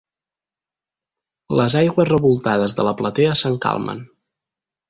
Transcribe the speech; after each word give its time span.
Les 1.59 1.77
aigües 1.83 2.09
revoltades 2.11 2.75
de 2.81 2.89
la 2.91 2.97
platea 3.03 3.39
s'encalmen. 3.43 4.03